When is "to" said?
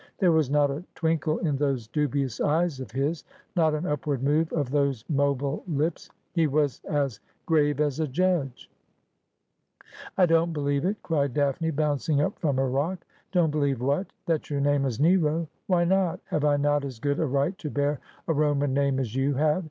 17.59-17.69